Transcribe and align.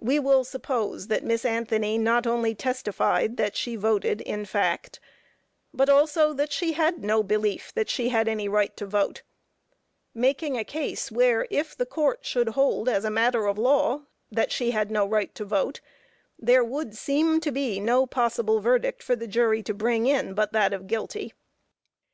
We 0.00 0.18
will 0.18 0.44
suppose 0.44 1.08
that 1.08 1.24
Miss 1.24 1.44
Anthony 1.44 1.98
not 1.98 2.26
only 2.26 2.54
testified 2.54 3.36
that 3.36 3.54
she 3.54 3.76
voted 3.76 4.22
in 4.22 4.46
fact, 4.46 4.98
but 5.74 5.90
also 5.90 6.32
that 6.32 6.52
she 6.54 6.72
had 6.72 7.04
no 7.04 7.22
belief 7.22 7.70
that 7.74 7.90
she 7.90 8.08
had 8.08 8.26
any 8.26 8.48
right 8.48 8.74
to 8.78 8.86
vote; 8.86 9.24
making 10.14 10.56
a 10.56 10.64
case 10.64 11.12
where, 11.12 11.46
if 11.50 11.76
the 11.76 11.84
Court 11.84 12.24
should 12.24 12.48
hold 12.48 12.88
as 12.88 13.04
matter 13.10 13.44
of 13.44 13.58
law 13.58 14.04
that 14.30 14.50
she 14.50 14.70
had 14.70 14.90
no 14.90 15.04
right 15.06 15.34
to 15.34 15.44
vote, 15.44 15.82
there 16.38 16.64
would 16.64 16.96
seem 16.96 17.38
to 17.40 17.52
be 17.52 17.78
no 17.78 18.06
possible 18.06 18.60
verdict 18.60 19.02
for 19.02 19.14
the 19.14 19.28
jury 19.28 19.62
to 19.64 19.74
bring 19.74 20.06
in 20.06 20.32
but 20.32 20.54
that 20.54 20.72
of 20.72 20.86
"guilty." 20.86 21.34